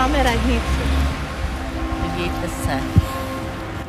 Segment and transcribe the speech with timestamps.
[0.00, 0.80] máme radnici.
[2.02, 2.80] Podívejte se.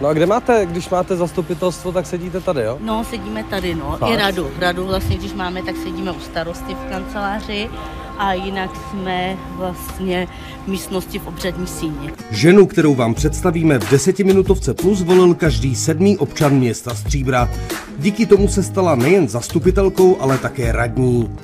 [0.02, 2.78] No a kde máte, když máte zastupitelstvo, tak sedíte tady, jo?
[2.82, 3.98] No, sedíme tady, no.
[4.00, 4.12] Fakt?
[4.12, 4.52] I radu.
[4.60, 7.70] Radu vlastně, když máme, tak sedíme u starosty v kanceláři
[8.18, 10.28] a jinak jsme vlastně
[10.66, 12.14] v místnosti v obřadní síni.
[12.32, 17.50] Ženu, kterou vám představíme v desetiminutovce plus, volil každý sedmý občan města Stříbra.
[17.98, 21.38] Díky tomu se stala nejen zastupitelkou, ale také radní.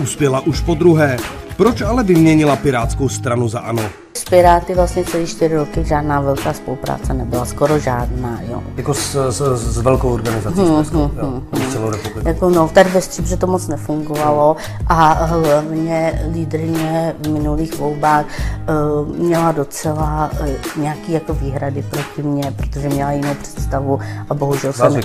[0.00, 1.16] Uspěla už po druhé.
[1.60, 3.82] Proč ale vyměnila Pirátskou stranu za ANO?
[4.20, 8.62] S Piráty vlastně celý čtyři roky žádná velká spolupráce nebyla, skoro žádná, jo.
[8.76, 12.28] Jako s, s, s velkou organizací Hmm, s Českou, jo, s celou republikou.
[12.28, 14.56] Jako no, tady ve Stříbře to moc nefungovalo
[14.86, 20.48] a hlavně lídrně v minulých volbách uh, měla docela uh,
[20.82, 24.00] nějaký jako výhrady proti mně, protože měla jinou představu
[24.30, 25.02] a bohužel Vás jsem...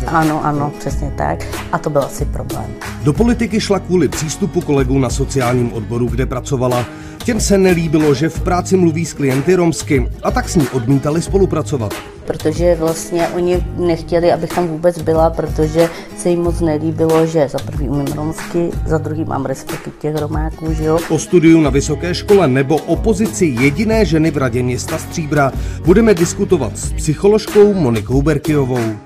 [0.00, 0.06] že?
[0.06, 1.46] Ano, ano, přesně tak.
[1.72, 2.66] A to byl asi problém.
[3.02, 6.84] Do politiky šla kvůli přístupu kolegů na sociálním odboru, kde pracovala.
[7.24, 11.22] Těm se nelíbilo, že v práci mluví s klienty romsky a tak s ní odmítali
[11.22, 11.94] spolupracovat.
[12.26, 17.58] protože vlastně oni nechtěli, abych tam vůbec byla, protože se jim moc nelíbilo, že za
[17.58, 20.98] prvý umím romsky, za druhý mám respekt těch romáků, že jo.
[21.08, 25.52] O studiu na vysoké škole nebo o pozici jediné ženy v radě města Stříbra
[25.84, 28.96] budeme diskutovat s psycholožkou Monikou Berkyovou.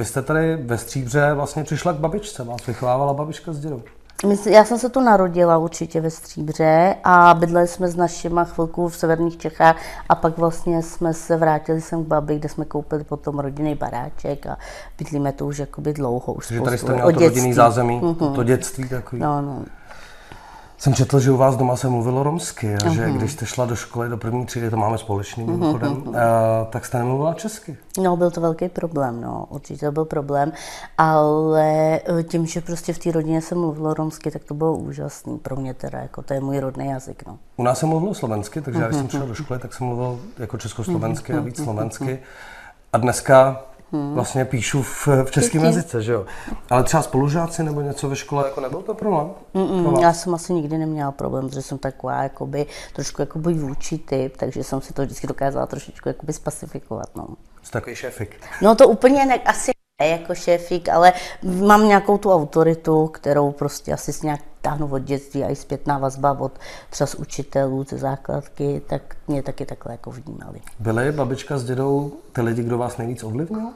[0.00, 3.82] Vy jste tady ve Stříbře vlastně přišla k babičce, vás vychovávala babička s dědou.
[4.50, 8.96] Já jsem se tu narodila určitě ve Stříbře a bydleli jsme s našima chvilku v
[8.96, 9.76] severních Čechách
[10.08, 14.46] a pak vlastně jsme se vrátili sem k babi, kde jsme koupili potom rodinný baráček
[14.46, 14.56] a
[14.98, 18.14] bydlíme tu už jakoby dlouho, už Takže tady jste měla to rodinný zázemí, Mhm.
[18.14, 19.22] to, to dětství takový.
[19.22, 19.62] No, no.
[20.80, 22.94] Jsem četl, že u vás doma se mluvilo romsky a Mhm.
[22.94, 26.84] že když jste šla do školy do první třídy, to máme společný mimochodem, a, tak
[26.86, 27.76] jste nemluvila česky.
[28.02, 30.52] No, byl to velký problém, no, určitě to byl problém,
[30.98, 35.38] ale eh, tím, že prostě v té rodině se mluvilo romsky, tak to bylo úžasný
[35.38, 37.38] pro mě teda, jako to je můj rodný jazyk, no.
[37.56, 39.10] U nás se mluvilo slovensky, takže já když jsem Mhm.
[39.10, 42.18] šel do školy, tak jsem mluvil jako československy a víc slovensky.
[42.92, 43.62] A dneska
[43.92, 44.14] Mhm.
[44.14, 46.24] vlastně píšu v, v českém jazyce, že jo.
[46.70, 49.30] Ale třeba spolužáci nebo něco ve škole, jako nebyl to problém?
[49.52, 50.02] Pro Mm, vás?
[50.02, 54.64] já jsem asi nikdy neměla problém, protože jsem taková jakoby, trošku jakoby vůči typ, takže
[54.64, 57.26] jsem si to vždycky dokázala trošičku jakoby spasifikovat, no.
[57.62, 58.36] Jste takový šéfik.
[58.62, 59.70] No to úplně ne, asi
[60.00, 61.12] ne jako šéfik, ale
[61.42, 65.98] mám nějakou tu autoritu, kterou prostě asi s nějak táhnu od dětství a i zpětná
[65.98, 66.52] vazba od
[66.90, 70.60] třeba z učitelů, ze základky, tak mě taky takhle jako vnímali.
[70.78, 73.68] Byli babička s dědou ty lidi, kdo vás nejvíc ovlivnil?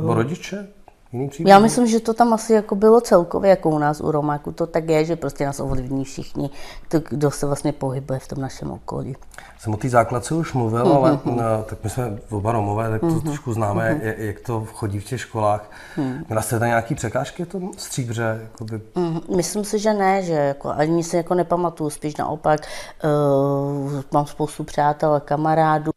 [0.00, 0.68] Nebo rodiče?
[1.16, 1.50] Jiný příběh?
[1.50, 4.66] Já myslím, že to tam asi jako bylo celkově, jako u nás u Romáku, to
[4.66, 6.50] tak je, že prostě nás ovlivní všichni,
[6.88, 9.16] to, kdo se vlastně pohybuje v tom našem okolí.
[9.58, 13.00] Jsem o té základce už mluvil, Mhm, ale no, tak my jsme oba Romové, tak
[13.00, 15.70] to trošku známe, jak, jak to chodí v těch školách.
[15.96, 16.24] Mhm.
[16.28, 18.40] Měla jste tam nějaký překážky v tom stříbře?
[18.42, 22.60] Jakoby, Mm, Myslím si, že ne, že jako ani si jako nepamatuju, spíš naopak
[23.04, 25.90] uh, mám spoustu přátel a kamarádů.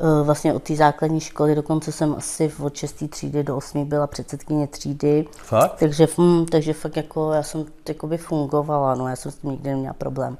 [0.00, 3.02] Uh, vlastně od té základní školy, dokonce jsem asi od 6.
[3.10, 3.84] třídy do 8.
[3.84, 5.24] byla předsedkyně třídy.
[5.36, 5.76] Fakt?
[5.78, 9.70] Takže, mm, takže fakt jako já jsem jakoby fungovala, no já jsem s tím nikdy
[9.70, 10.38] neměla problém.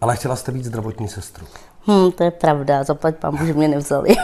[0.00, 1.46] Ale chtěla jste být zdravotní sestru.
[1.88, 4.16] Hm, to je pravda, zaplať pán, že mě nevzali.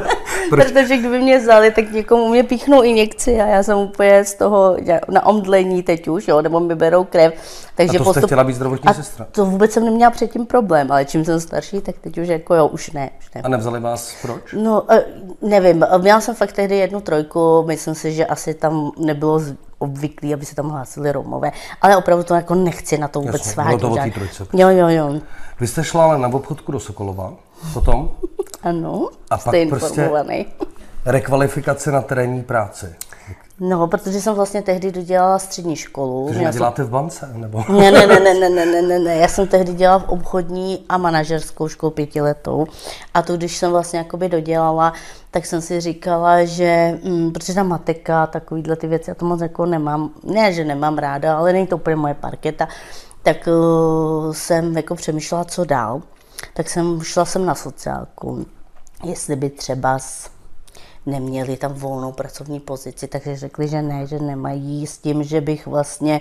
[0.50, 4.76] Protože kdyby mě vzali, tak někomu mě píchnou injekci a já jsem úplně z toho
[5.08, 7.34] na omdlení teď už, jo, nebo mi berou krev.
[7.74, 9.26] Takže A to jste chtěla být zdravotní a sestra?
[9.32, 12.66] to vůbec jsem neměla předtím problém, ale čím jsem starší, tak teď už jako jo,
[12.66, 13.10] už ne.
[13.18, 13.40] Už ne.
[13.42, 14.40] A nevzali vás proč?
[14.52, 15.04] No, eh,
[15.42, 19.40] nevím, měla jsem fakt tehdy jednu trojku, myslím si, že asi tam nebylo
[19.78, 23.62] obvyklý, aby se tam hlásili Romové, ale opravdu to jako nechci na to vůbec Jasně,
[23.62, 23.80] bylo svádět.
[23.80, 24.46] to o trojce.
[24.52, 25.20] Jo, jo, jo,
[25.60, 27.32] Vy jste šla ale na obchodku do Sokolova,
[27.74, 28.10] potom
[28.62, 30.46] ano, A jste pak prostě- informovaný.
[31.04, 32.86] rekvalifikace na terénní práci.
[33.60, 36.24] No, protože jsem vlastně tehdy dodělala střední školu.
[36.26, 36.86] Takže Měla jsem...
[36.86, 37.64] v bance, nebo?
[37.68, 40.84] Ne, ne, ne, ne, ne, ne, ne, ne, ne, já jsem tehdy dělala v obchodní
[40.88, 42.66] a manažerskou školu pětiletou
[43.14, 44.92] a to, když jsem vlastně jakoby dodělala,
[45.30, 49.40] tak jsem si říkala, že, mm, protože ta matika, takovýhle ty věci, já to moc
[49.40, 52.68] jako nemám, ne, že nemám ráda, ale není to úplně moje parketa,
[53.22, 56.02] tak uh, jsem jako přemýšlela, co dál.
[56.54, 58.46] Tak jsem šla jsem na sociálku,
[59.04, 60.35] jestli by třeba s
[61.06, 65.66] neměli tam volnou pracovní pozici, takže řekli, že ne, že nemají s tím, že bych
[65.66, 66.20] vlastně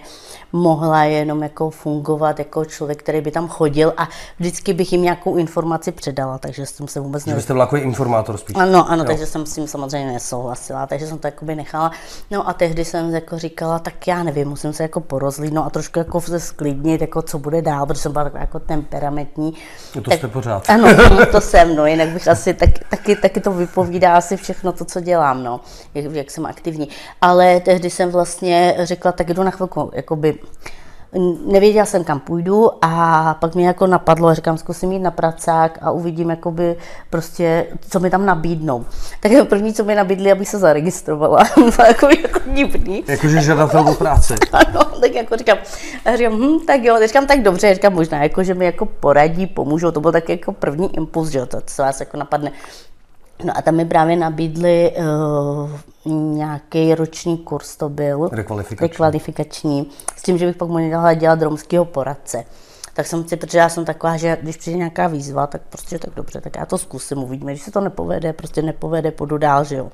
[0.53, 4.07] mohla jenom jako fungovat jako člověk, který by tam chodil a
[4.39, 8.37] vždycky bych jim nějakou informaci předala, takže tím se vůbec Že byste byla jako informátor
[8.37, 8.55] spíš.
[8.59, 9.07] Ano, ano, Jo.
[9.07, 11.91] takže jsem s tím samozřejmě nesouhlasila, takže jsem to jakoby nechala.
[12.31, 15.99] No a tehdy jsem jako říkala, tak já nevím, musím se jako porozlídnout a trošku
[15.99, 19.53] jako se sklidnit, jako co bude dál, protože jsem byla taková jako temperamentní.
[19.95, 20.69] No to jste pořád.
[20.69, 20.87] Ano,
[21.31, 24.99] to jsem, no, jinak bych asi tak, taky, taky to vypovídá asi všechno to, co
[24.99, 25.61] dělám, no,
[25.93, 26.89] jak, jak jsem aktivní.
[27.21, 30.39] Ale tehdy jsem vlastně řekla, tak jdu na chvilku, jakoby,
[31.45, 35.91] nevěděla jsem, kam půjdu a pak mě jako napadlo, říkám, zkusím jít na pracák a
[35.91, 36.75] uvidím, jakoby
[37.09, 38.85] prostě, co mi tam nabídnou.
[39.19, 41.43] Tak jako první, co mi nabídli, abych se zaregistrovala.
[41.55, 43.03] to jako, jako divný.
[43.07, 44.33] Jakože žadatel o práci.
[44.51, 45.57] ano, tak jako říkám,
[46.05, 49.47] a říkám, hm, tak jo, říkám, tak dobře, říkám, možná jako, že mi jako poradí,
[49.47, 52.51] pomůžou, to byl tak jako první impuls, že jo, to, co vás jako napadne.
[53.43, 54.91] No a tam mi právě nabídli
[56.05, 58.29] uh, nějaký roční kurz, to byl.
[58.31, 58.87] Rekvalifikační.
[58.87, 59.89] Rekvalifikační.
[60.15, 62.45] S tím, že bych pak mohla dělat romského poradce.
[62.93, 66.13] Tak jsem si, protože já jsem taková, že když přijde nějaká výzva, tak prostě tak
[66.15, 67.51] dobře, tak já to zkusím, uvidíme.
[67.51, 69.91] Když se to nepovede, prostě nepovede, půjdu dál, že jo.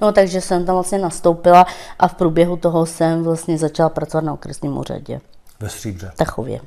[0.00, 1.66] No takže jsem tam vlastně nastoupila
[1.98, 5.20] a v průběhu toho jsem vlastně začala pracovat na okresním úřadě.
[5.60, 6.10] Ve Stříbře.
[6.16, 6.60] Tachově.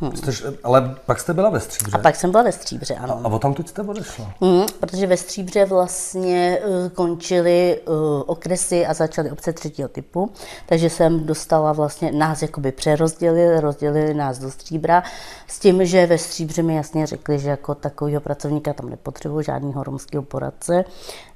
[0.00, 0.16] Hmm.
[0.16, 0.32] Jste,
[0.64, 1.98] ale pak jste byla ve Stříbře.
[1.98, 3.20] A pak jsem byla ve Stříbře, ano.
[3.24, 4.32] A, a o tam teď jste odešla?
[4.40, 7.94] Hmm, protože ve Stříbře vlastně uh, končily uh,
[8.26, 10.30] okresy a začaly obce třetího typu,
[10.66, 15.02] takže jsem dostala vlastně, nás jakoby přerozdělili, rozdělili nás do Stříbra,
[15.46, 19.84] s tím, že ve Stříbře mi jasně řekli, že jako takového pracovníka tam nepotřebuji, žádného
[19.84, 20.84] romského poradce,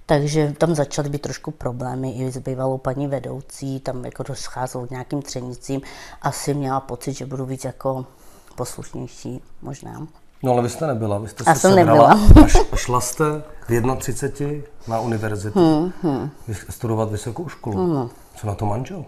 [0.06, 4.90] takže tam začaly být trošku problémy i s bývalou paní vedoucí, tam jako doscházelo k
[4.90, 5.80] nějakým třenicím.
[6.22, 8.06] Asi měla pocit, že budu víc jako
[8.52, 10.06] poslušnější možná.
[10.42, 12.48] No ale vy jste nebyla, vy jste Já se jsem sebrala nebyla.
[12.72, 13.24] a šla jste
[13.68, 16.30] v 31 na univerzitu hmm, hmm.
[16.70, 17.76] studovat vysokou školu.
[17.76, 18.10] Hmm.
[18.36, 19.04] Co na to manžel?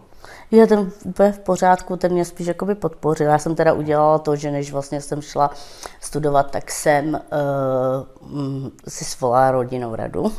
[0.50, 3.26] Je ten úplně v pořádku, ten mě spíš jakoby podpořil.
[3.26, 5.50] Já jsem teda udělala to, že než vlastně jsem šla
[6.00, 10.32] studovat, tak jsem uh, si svolala rodinnou radu.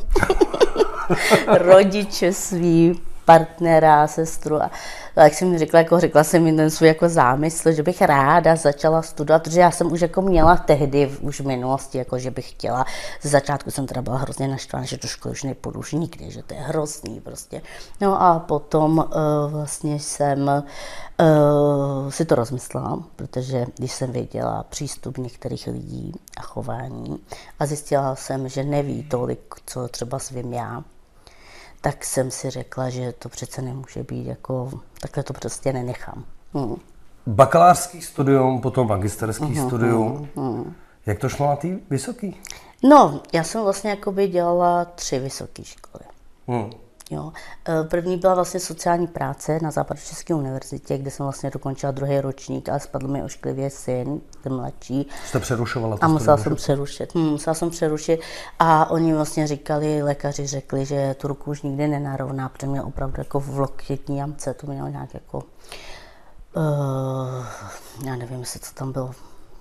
[1.47, 4.61] Rodiče svý partnera, sestru.
[4.61, 4.71] A
[5.15, 8.55] jak jsem mi řekla, jako řekla jsem mi ten svůj jako zámysl, že bych ráda
[8.55, 12.49] začala studovat, protože já jsem už jako měla tehdy, už v minulosti, jako že bych
[12.49, 12.85] chtěla.
[13.21, 16.43] Ze začátku jsem teda byla hrozně naštvaná, že do školy už nepůjdu už nikdy, že
[16.43, 17.61] to je hrozný prostě.
[18.01, 19.05] No a potom uh,
[19.51, 27.19] vlastně jsem uh, si to rozmyslela, protože když jsem věděla přístup některých lidí a chování
[27.59, 30.83] a zjistila jsem, že neví tolik, co třeba svým já,
[31.85, 34.71] tak jsem si řekla, že to přece nemůže být jako,
[35.01, 36.25] takhle to prostě nenechám.
[36.53, 36.75] Hmm.
[37.27, 40.29] Bakalářský studium, potom magisterský uh-huh, studium.
[40.35, 40.73] Uh-huh.
[41.05, 42.41] Jak to šlo na té vysoký?
[42.83, 46.03] No, já jsem vlastně jakoby dělala tři vysoké školy.
[46.47, 46.69] Hmm.
[47.11, 47.31] Jo.
[47.69, 52.69] E, první byla vlastně sociální práce na Západočeské univerzitě, kde jsem vlastně dokončila druhý ročník
[52.69, 55.07] a spadl mi ošklivě syn, ten mladší.
[55.25, 57.15] Jste přerušovala to A musela jsem přerušit.
[57.15, 58.19] Hmm, musela jsem přerušit
[58.59, 63.15] a oni vlastně říkali, lékaři řekli, že tu ruku už nikdy nenarovná, protože měl opravdu
[63.17, 65.43] jako v lokětní jamce, to mělo nějak jako, uh,
[68.05, 69.11] já nevím, jestli co tam bylo,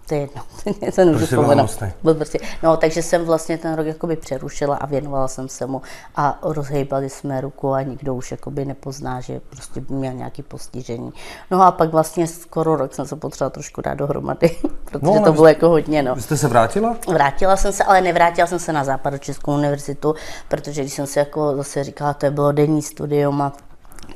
[0.06, 0.43] to je jedno,
[0.95, 1.83] to nemůžu vzpomenout.
[2.03, 5.83] Byl prostě, no, takže jsem vlastně ten rok jakoby přerušila a věnovala jsem se mu
[6.17, 11.12] a rozhejbali jsme ruku a nikdo už jakoby nepozná, že prostě měl nějaký postižení.
[11.51, 15.33] No a pak vlastně skoro rok jsem se potřebovala trošku dát dohromady, protože no, to
[15.33, 16.03] bylo jako hodně.
[16.03, 16.17] No.
[16.17, 16.97] Jste se vrátila?
[17.09, 20.15] Vrátila jsem se, ale nevrátila jsem se na Západočeskou univerzitu,
[20.49, 23.53] protože když jsem si jako zase říkala, to bylo denní studium a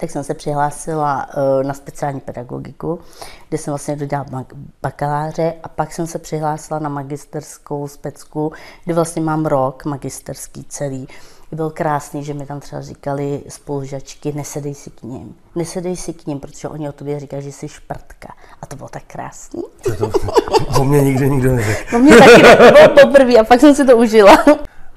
[0.01, 3.01] tak jsem se přihlásila uh, na speciální pedagogiku,
[3.49, 4.45] kde jsem vlastně dodělala
[4.83, 8.53] bakaláře a pak jsem se přihlásila na magisterskou specku,
[8.85, 11.09] kde vlastně mám rok magisterský celý.
[11.53, 15.35] Byl krásný, že mi tam třeba říkali spolužačky, nesedej si k ním.
[15.55, 18.29] Nesedej si k ním, protože oni o tobě říkají, že jsi šprtka.
[18.63, 19.63] A to bylo tak krásný.
[19.83, 20.11] To, to,
[20.81, 21.97] o mě nikdy nikdo neřekl.
[21.97, 24.39] O mě taky ne, to bylo poprvé a pak jsem si to užila.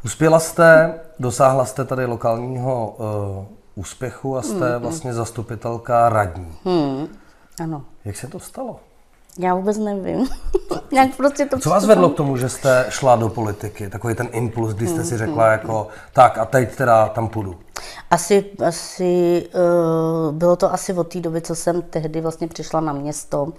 [0.06, 2.96] Uspěla jste, dosáhla jste tady lokálního
[3.40, 4.82] uh, úspěchu a jste hmm.
[4.82, 6.58] vlastně zastupitelka radní.
[6.66, 7.08] Hmm.
[7.64, 7.84] Ano.
[8.06, 8.80] Jak se to stalo?
[9.40, 10.28] Já vůbec nevím.
[10.92, 13.90] Jak prostě to Co vás vedlo k tomu, že jste šla do politiky?
[13.90, 17.56] Takový ten impuls, kdy jste si řekla jako, tak a teď teda tam půjdu.
[18.12, 22.94] Asi, asi uh, bylo to asi od té doby, co jsem tehdy vlastně přišla na
[22.94, 23.54] město,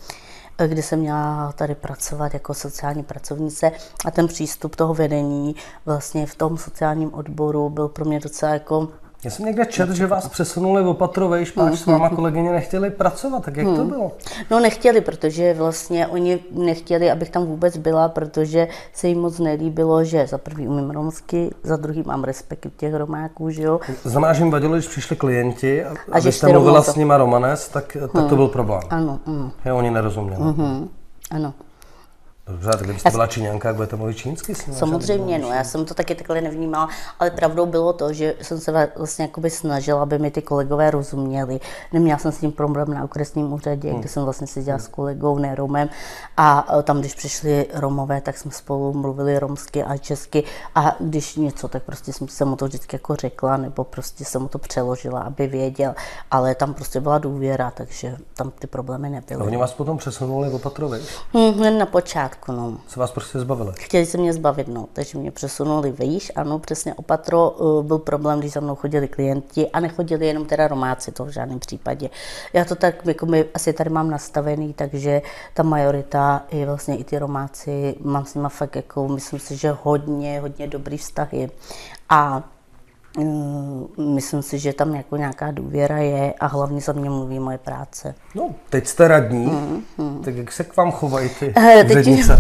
[0.58, 3.72] eh, kdy jsem měla tady pracovat jako sociální pracovnice
[4.04, 8.88] a ten přístup toho vedení vlastně v tom sociálním odboru byl pro mě docela jako
[9.24, 13.56] já jsem někde čet, že vás přesunuli opatrovej špáč, s váma kolegyně nechtěli pracovat, tak
[13.56, 13.88] jak to hmm.
[13.88, 14.12] bylo?
[14.50, 20.04] No nechtěli, protože vlastně oni nechtěli, abych tam vůbec byla, protože se jim moc nelíbilo,
[20.04, 23.80] že za prvý umím romsky, za druhý mám respekt těch romáků, že jo.
[24.04, 26.92] Znamená, že jim vadilo, když přišli klienti a, a že jste mluvila to...
[26.92, 28.28] s nima romanes, tak, tak hmm.
[28.28, 28.82] to byl problém.
[28.90, 29.20] Ano.
[29.26, 29.50] Mm.
[29.64, 30.42] Je, oni nerozuměli.
[30.42, 30.88] Mm-hmm.
[31.30, 31.54] Ano.
[32.46, 34.54] Dobře, tak kdybyste byla Číňanka, jak budete mluvit čínsky?
[34.54, 38.90] Samozřejmě, no, já jsem to taky takhle nevnímala, ale pravdou bylo to, že jsem se
[38.96, 41.60] vlastně jakoby snažila, aby mi ty kolegové rozuměli.
[41.92, 44.00] Neměla jsem s tím problém na okresním úřadě, hmm.
[44.00, 45.88] kde jsem vlastně seděla s kolegou, ne Romem,
[46.36, 50.44] a e, tam, když přišli Romové, tak jsme spolu mluvili romsky a česky
[50.74, 54.42] a když něco, tak prostě jsem, jsem mu to vždycky jako řekla, nebo prostě jsem
[54.42, 55.94] mu to přeložila, aby věděl,
[56.30, 59.40] ale tam prostě byla důvěra, takže tam ty problémy nebyly.
[59.40, 61.00] A oni vás potom přesunuli opatrovi?
[61.32, 62.78] Hmm, na počátku, no.
[62.88, 63.72] Se vás prostě zbavili?
[63.78, 68.38] Chtěli se mě zbavit, no, takže mě přesunuli výš, ano, přesně opatro uh, byl problém,
[68.38, 72.10] když za mnou chodili klienti a nechodili jenom teda Romáci, to v žádném případě.
[72.52, 75.22] Já to tak, jako my asi tady mám nastavený, takže
[75.54, 79.76] ta majorita i vlastně i ty Romáci, mám s nimi fakt jako, myslím si, že
[79.82, 81.50] hodně, hodně dobrý vztahy.
[82.08, 82.42] A
[83.98, 88.14] myslím si, že tam jako nějaká důvěra je a hlavně za mě mluví moje práce.
[88.34, 90.22] No, teď jste radní, mm, mm.
[90.24, 92.38] tak jak se k vám chovají ty uh, úřednice?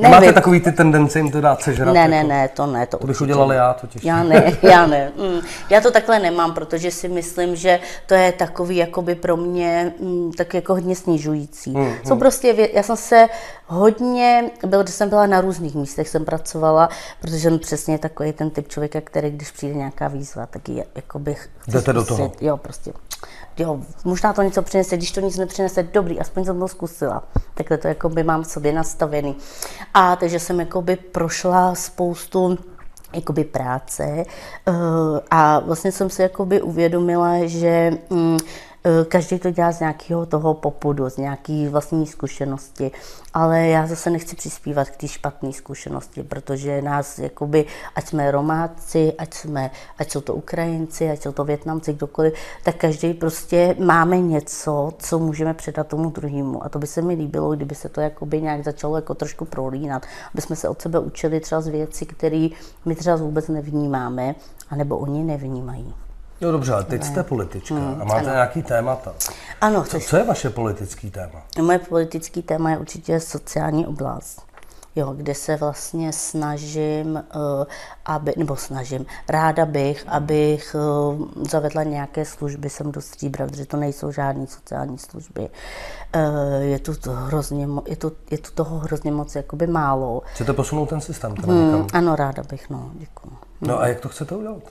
[0.10, 1.94] Máte takový ty tendence jim to dát sežrat?
[1.94, 2.28] Ne, ne, jako?
[2.28, 2.86] ne, to ne.
[2.86, 4.04] To, to bych udělal já totiž.
[4.04, 5.12] Já ne, já ne.
[5.16, 9.92] Mm, já to takhle nemám, protože si myslím, že to je takový jakoby pro mě
[10.00, 11.70] mm, tak jako hodně snižující.
[11.70, 12.20] Mm, Jsou mm.
[12.20, 13.28] prostě, já jsem se
[13.66, 16.88] hodně, byl, když jsem byla na různých místech, jsem pracovala,
[17.20, 21.18] protože jsem přesně takový ten typ člověka, který když přijde nějaká výzva, tak je, jako
[21.18, 21.48] bych...
[21.68, 22.32] Jdete do toho.
[22.40, 22.92] Jo, prostě.
[23.58, 27.22] Jo, možná to něco přinese, když to nic nepřinese, dobrý, aspoň jsem to zkusila.
[27.54, 29.36] Takhle to jako by mám v sobě nastavený.
[29.94, 32.58] A takže jsem jako by prošla spoustu
[33.12, 34.24] jakoby práce
[34.68, 34.74] uh,
[35.30, 38.36] a vlastně jsem si jakoby uvědomila, že Eh,
[39.08, 42.90] každý to dělá z nějakého toho popudu, z nějaké vlastní zkušenosti,
[43.34, 47.64] ale já zase nechci přispívat k té špatné zkušenosti, protože nás, jakoby,
[47.94, 52.76] ať jsme Romáci, ať, jsme, ať jsou to Ukrajinci, ať jsou to Větnamci, kdokoliv, tak
[52.76, 56.64] každý prostě máme něco, co můžeme předat tomu druhému.
[56.64, 60.06] A to by se mi líbilo, kdyby se to jakoby nějak začalo jako trošku prolínat,
[60.34, 62.48] aby jsme se od sebe učili třeba z věcí, které
[62.84, 64.34] my třeba vůbec nevnímáme,
[64.70, 66.05] anebo oni nevnímají.
[66.40, 68.32] No dobře, ale teď jste politička hmm, a máte ano.
[68.32, 69.14] nějaký témata.
[69.60, 69.84] Ano.
[69.84, 71.42] Co, co je vaše politický téma?
[71.62, 74.46] Moje politický téma je určitě sociální oblast.
[74.96, 77.64] Jo, kde se vlastně snažím, uh,
[78.04, 83.76] aby, nebo snažím, ráda bych, abych uh, zavedla nějaké služby sem do Stříbra, protože to
[83.76, 85.40] nejsou žádné sociální služby.
[85.40, 90.22] Uh, je tu to hrozně, je tu, je tu toho hrozně moc jakoby málo.
[90.34, 91.34] Chcete posunout ten systém?
[91.44, 93.32] Hmm, ano, ráda bych, no, děkuji.
[93.60, 94.62] No a jak to chcete udělat?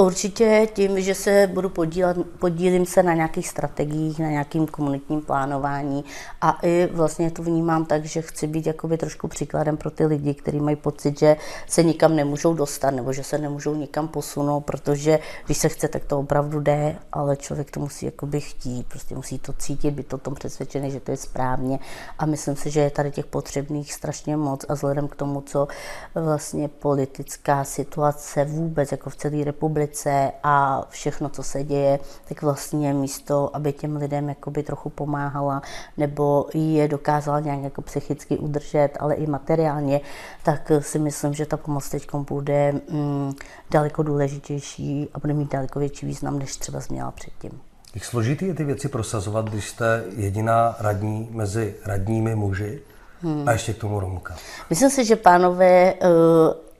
[0.00, 6.04] Určitě tím, že se budu podílet, podílím se na nějakých strategiích, na nějakým komunitním plánování
[6.40, 10.34] a i vlastně to vnímám tak, že chci být jakoby trošku příkladem pro ty lidi,
[10.34, 11.36] kteří mají pocit, že
[11.66, 16.04] se nikam nemůžou dostat nebo že se nemůžou nikam posunout, protože když se chce, tak
[16.04, 20.18] to opravdu jde, ale člověk to musí jakoby chtít, prostě musí to cítit, být o
[20.18, 21.78] tom přesvědčený, že to je správně
[22.18, 25.68] a myslím si, že je tady těch potřebných strašně moc a vzhledem k tomu, co
[26.14, 32.42] vlastně politická situace vůbec jako v celé republice republice a všechno, co se děje, tak
[32.42, 35.62] vlastně místo, aby těm lidem jakoby trochu pomáhala
[35.96, 40.00] nebo je dokázala nějak jako psychicky udržet, ale i materiálně,
[40.42, 43.32] tak si myslím, že ta pomoc teď bude mm,
[43.70, 47.60] daleko důležitější a bude mít daleko větší význam, než třeba měla předtím.
[47.94, 52.80] Jak složitý je ty věci prosazovat, když jste jediná radní mezi radními muži
[53.20, 53.48] hmm.
[53.48, 54.36] a ještě k tomu Romka?
[54.70, 56.08] Myslím si, že pánové uh,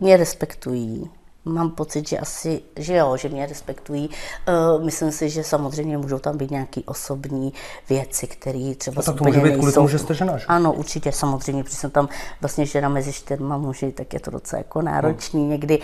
[0.00, 1.10] mě respektují
[1.44, 4.10] mám pocit, že asi, že jo, že mě respektují.
[4.48, 7.52] Uh, myslím si, že samozřejmě můžou tam být nějaké osobní
[7.88, 10.46] věci, které třeba no, to může být kvůli tomu, že jste žena, že?
[10.46, 12.08] Ano, určitě, samozřejmě, protože jsem tam
[12.40, 15.50] vlastně žena mezi čtyřma muži, tak je to docela jako náročný hmm.
[15.50, 15.78] někdy,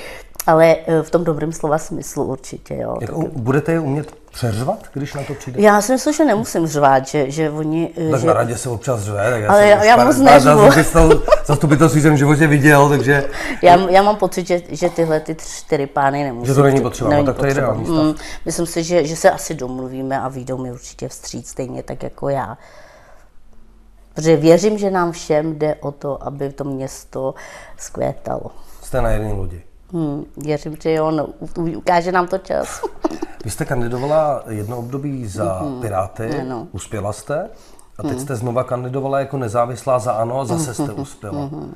[0.46, 2.96] ale uh, v tom dobrém slova smyslu určitě, jo.
[3.00, 5.62] Jak, tak, budete je umět přeřvat, když na to přijde?
[5.62, 7.90] Já si myslím, že nemusím řvát, že, že oni...
[8.10, 8.26] Tak že...
[8.26, 10.70] na radě se občas řve, tak já Ale já, já moc neřvu.
[11.46, 13.24] Zastupitelství jsem v životě viděl, takže...
[13.62, 16.46] Já, já mám pocit, že, že tyhle ty čtyři pány nemusí...
[16.46, 17.84] Že to není potřeba, není no, tak to je ideální.
[17.90, 18.14] Mm,
[18.44, 22.28] myslím si, že, že se asi domluvíme a výjdou mi určitě vstříc, stejně tak jako
[22.28, 22.58] já.
[24.14, 27.34] Protože věřím, že nám všem jde o to, aby to město
[27.76, 28.50] zkvétalo.
[28.82, 29.62] Jste na jedné lodi.
[29.94, 31.26] Hmm, věřím, že jo, no,
[31.76, 32.82] ukáže nám to čas.
[33.44, 35.80] Vy jste kandidovala jedno období za mm-hmm.
[35.80, 36.68] Piráty, ano.
[36.72, 37.50] uspěla jste
[37.98, 38.20] a teď mm.
[38.20, 41.38] jste znova kandidovala jako nezávislá za ANO a zase jste uspěla.
[41.38, 41.68] Mm-hmm.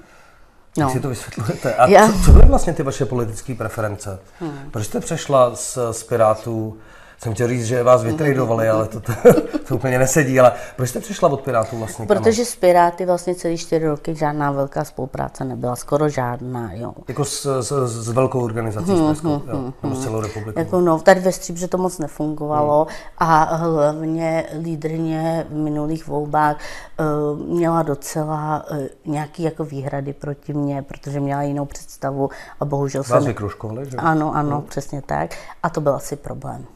[0.79, 0.93] Jak no.
[0.93, 1.75] si to vysvětlujete?
[1.75, 2.07] A Já...
[2.07, 4.19] co, co byly vlastně ty vaše politické preference?
[4.41, 4.59] Hmm.
[4.71, 6.77] Proč jste přešla z, z Pirátů
[7.19, 9.13] jsem chtěl říct, že vás vytradovali, ale to, to,
[9.69, 10.41] to, úplně nesedí.
[10.41, 12.07] Ale proč jste přišla od Pirátů vlastně?
[12.07, 16.95] Protože s Piráty vlastně celý čtyři roky žádná velká spolupráce nebyla, skoro žádná, jo.
[17.09, 20.61] Jako s, s, s velkou organizací, hmm, s hmm, jo, nebo s celou republikou?
[20.61, 22.97] Jako no, tady ve Stříbře to moc nefungovalo hmm.
[23.19, 26.57] a hlavně lídrně v minulých volbách
[27.01, 33.03] uh, měla docela uh, nějaký jako výhrady proti mně, protože měla jinou představu a bohužel
[33.03, 33.35] Vás jsem...
[33.35, 33.97] Vás že?
[33.97, 34.67] Ano, ano, hmm.
[34.67, 35.35] přesně tak.
[35.63, 36.67] A to byl asi problém.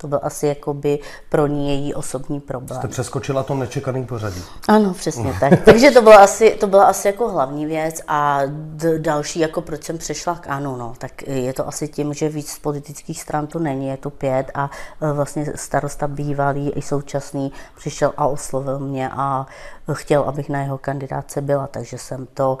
[0.00, 2.78] To byl asi jakoby pro ní její osobní problém.
[2.80, 4.42] Jste přeskočila to nečekaný pořadí.
[4.68, 5.60] Ano, přesně tak.
[5.64, 9.84] Takže to byla asi, to byla asi jako hlavní věc a d- další, jako proč
[9.84, 13.46] jsem přešla k ANO, no, tak je to asi tím, že víc z politických stran
[13.46, 14.70] to není, je to pět a
[15.02, 19.46] e, vlastně starosta bývalý i současný přišel a oslovil mě a
[19.92, 22.58] chtěl, abych na jeho kandidáce byla, takže jsem to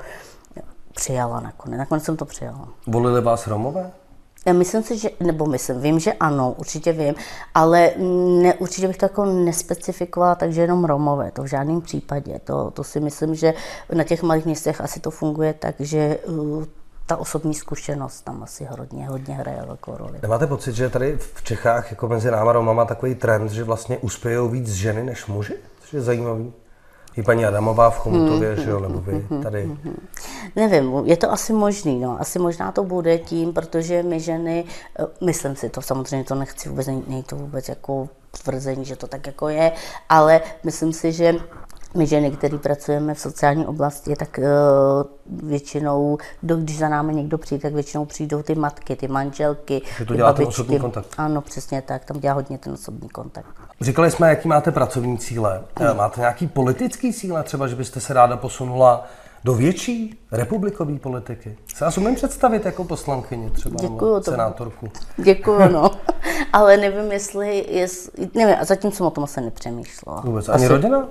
[0.94, 1.78] přijala nakonec.
[1.78, 2.68] Nakonec jsem to přijala.
[2.86, 3.90] Volili vás Romové?
[4.52, 7.14] Myslím si, že, nebo myslím, vím, že ano, určitě vím,
[7.54, 7.90] ale
[8.42, 12.40] ne, určitě bych to jako nespecifikovala, takže jenom Romové, to v žádném případě.
[12.44, 13.54] To, to si myslím, že
[13.92, 16.64] na těch malých městech asi to funguje tak, že uh,
[17.06, 20.18] ta osobní zkušenost tam asi hodně, hodně hraje velkou roli.
[20.22, 24.48] Nemáte pocit, že tady v Čechách jako mezi náma Romama takový trend, že vlastně uspějou
[24.48, 25.54] víc ženy než muži?
[25.80, 26.52] Což je zajímavý.
[27.16, 29.70] I paní Adamová v Chomutově, hmm, že jo, nebo vy tady.
[30.56, 32.20] Nevím, je to asi možný, no.
[32.20, 34.64] Asi možná to bude tím, protože my ženy,
[34.98, 38.08] eh, myslím si to, samozřejmě to nechci vůbec, není to vůbec jako
[38.42, 39.72] tvrzení, že to tak jako je,
[40.08, 41.34] ale myslím si, že
[41.94, 47.62] my ženy, které pracujeme v sociální oblasti, tak uh, většinou, když za námi někdo přijde,
[47.62, 51.06] tak většinou přijdou ty matky, ty manželky, že to dělá ten osobní kontakt.
[51.18, 53.46] Ano, přesně tak, tam dělá hodně ten osobní kontakt.
[53.80, 55.62] Říkali jsme, jaký máte pracovní cíle.
[55.78, 55.96] Hmm.
[55.96, 59.06] Máte nějaký politický cíle, třeba, že byste se ráda posunula
[59.44, 61.56] do větší republikové politiky.
[61.74, 64.88] Se vás umím představit jako poslankyni třeba, Děkuju, nebo senátorku.
[65.16, 65.90] Děkuju, no.
[66.52, 70.20] Ale nevím, jestli, jestli nevím, a zatím jsem o tom asi nepřemýšlela.
[70.20, 70.48] Vůbec.
[70.48, 70.72] Ani asi...
[70.72, 71.06] rodina?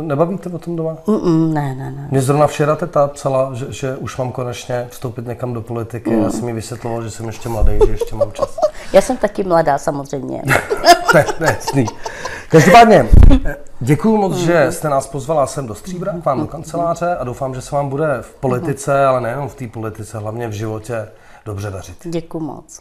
[0.00, 0.96] Nebavíte o tom doma?
[1.06, 2.08] Mm-mm, ne, ne, ne.
[2.10, 6.10] Mě zrovna včera teta psala, že, že už mám konečně vstoupit někam do politiky.
[6.10, 6.22] Mm.
[6.22, 8.58] Já jsem mi vysvětloval, že jsem ještě mladý, že ještě mám čas.
[8.92, 10.42] Já jsem taky mladá, samozřejmě.
[11.14, 11.86] ne, ne, sný.
[12.48, 13.08] Každopádně,
[13.80, 17.54] děkuji moc, že jste nás pozvala sem do Stříbra, k vám do kanceláře a doufám,
[17.54, 21.08] že se vám bude v politice, ale nejenom v té politice, hlavně v životě
[21.44, 21.96] dobře dařit.
[22.04, 22.80] Děkuji moc.